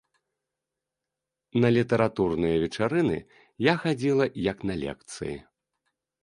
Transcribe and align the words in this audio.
На 1.65 1.69
літаратурныя 1.75 2.55
вечарыны 2.63 3.17
я 3.71 3.77
хадзіла 3.85 4.25
як 4.51 4.57
на 4.71 4.75
лекцыі. 4.87 5.37